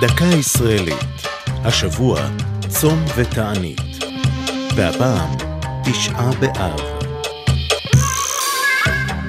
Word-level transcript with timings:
דקה 0.00 0.24
ישראלית. 0.24 1.04
השבוע 1.46 2.20
צום 2.68 3.04
ותענית. 3.16 3.80
והפעם 4.76 5.36
תשעה 5.84 6.30
באב. 6.40 6.80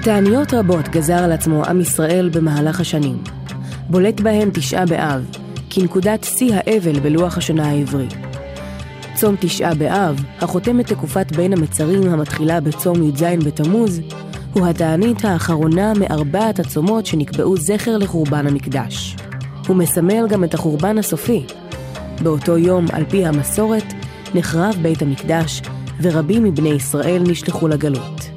תעניות 0.04 0.54
רבות 0.54 0.88
גזר 0.88 1.24
על 1.24 1.32
עצמו 1.32 1.66
עם 1.66 1.82
ישראל 1.82 2.30
במהלך 2.30 2.80
השנים. 2.80 3.24
בולט 3.90 4.22
בהן 4.22 4.50
תשעה 4.54 4.86
באב, 4.86 5.26
כנקודת 5.70 6.24
שיא 6.24 6.56
האבל 6.56 7.00
בלוח 7.00 7.38
השנה 7.38 7.70
העברי. 7.70 8.08
צום 9.16 9.36
תשעה 9.40 9.76
באב, 9.76 10.24
החותם 10.40 10.80
את 10.80 10.88
תקופת 10.88 11.36
בין 11.36 11.54
המצרים 11.54 12.10
המתחילה 12.10 12.62
בצום 12.62 13.04
י"ז 13.04 13.24
בתמוז, 13.46 14.02
הוא 14.54 14.68
התענית 14.68 15.26
האחרונה 15.26 15.94
מארבעת 16.00 16.60
הצומות 16.60 17.06
שנקבעו 17.06 17.58
זכר 17.58 17.98
לחורבן 17.98 18.48
המקדש. 18.48 19.16
הוא 19.72 19.78
מסמל 19.78 20.28
גם 20.30 20.44
את 20.44 20.54
החורבן 20.54 20.98
הסופי. 20.98 21.46
באותו 22.24 22.58
יום, 22.58 22.86
על 22.94 23.06
פי 23.10 23.26
המסורת, 23.26 23.94
נחרב 24.36 24.76
בית 24.82 25.02
המקדש, 25.02 25.62
ורבים 26.02 26.44
מבני 26.44 26.70
ישראל 26.70 27.24
נשלחו 27.28 27.68
לגלות. 27.68 28.30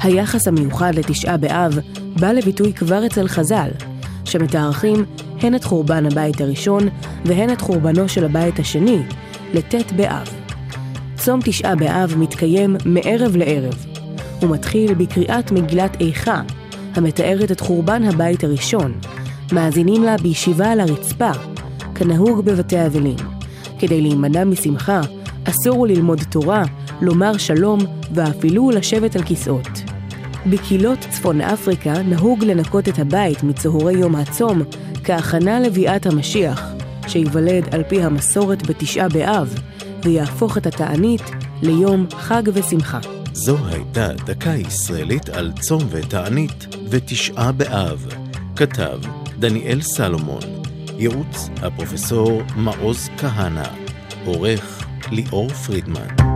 היחס 0.00 0.48
המיוחד 0.48 0.94
לתשעה 0.94 1.36
באב 1.36 1.78
בא 2.20 2.32
לביטוי 2.32 2.72
כבר 2.72 3.06
אצל 3.06 3.28
חז"ל, 3.28 3.68
שמתארכים 4.24 5.04
הן 5.40 5.54
את 5.54 5.64
חורבן 5.64 6.06
הבית 6.06 6.40
הראשון 6.40 6.88
והן 7.24 7.52
את 7.52 7.60
חורבנו 7.60 8.08
של 8.08 8.24
הבית 8.24 8.58
השני, 8.58 8.98
לט' 9.54 9.92
באב. 9.96 10.28
צום 11.16 11.40
תשעה 11.44 11.76
באב 11.76 12.14
מתקיים 12.18 12.76
מערב 12.84 13.36
לערב. 13.36 13.86
הוא 14.40 14.50
מתחיל 14.50 14.94
בקריאת 14.94 15.52
מגילת 15.52 15.96
איכה, 16.00 16.42
המתארת 16.94 17.52
את 17.52 17.60
חורבן 17.60 18.04
הבית 18.04 18.44
הראשון. 18.44 18.92
מאזינים 19.52 20.02
לה 20.02 20.16
בישיבה 20.16 20.70
על 20.70 20.80
הרצפה, 20.80 21.30
כנהוג 21.94 22.44
בבתי 22.44 22.86
אבלים. 22.86 23.16
כדי 23.78 24.00
להימנע 24.00 24.44
משמחה, 24.44 25.00
אסור 25.44 25.76
הוא 25.76 25.86
ללמוד 25.86 26.20
תורה, 26.30 26.62
לומר 27.00 27.36
שלום 27.36 27.78
ואפילו 28.14 28.70
לשבת 28.70 29.16
על 29.16 29.22
כיסאות. 29.22 29.68
בקהילות 30.46 30.98
צפון 30.98 31.40
אפריקה 31.40 32.02
נהוג 32.02 32.44
לנקות 32.44 32.88
את 32.88 32.98
הבית 32.98 33.42
מצהרי 33.42 33.92
יום 33.92 34.16
הצום 34.16 34.62
כהכנה 35.04 35.60
לביאת 35.60 36.06
המשיח, 36.06 36.72
שייוולד 37.06 37.74
על 37.74 37.82
פי 37.88 38.02
המסורת 38.02 38.66
בתשעה 38.66 39.08
באב, 39.08 39.54
ויהפוך 40.04 40.58
את 40.58 40.66
התענית 40.66 41.22
ליום 41.62 42.06
חג 42.10 42.42
ושמחה. 42.54 42.98
זו 43.32 43.56
הייתה 43.66 44.08
דקה 44.12 44.50
ישראלית 44.50 45.28
על 45.28 45.52
צום 45.60 45.82
ותענית 45.90 46.76
ותשעה 46.90 47.52
באב. 47.52 48.06
כתב 48.56 49.21
דניאל 49.42 49.80
סלומון, 49.82 50.42
ייעוץ 50.98 51.48
הפרופסור 51.62 52.42
מעוז 52.56 53.08
כהנא, 53.18 53.68
עורך 54.24 54.86
ליאור 55.10 55.48
פרידמן. 55.48 56.31